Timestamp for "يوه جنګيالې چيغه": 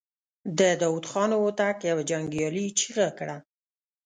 1.89-3.07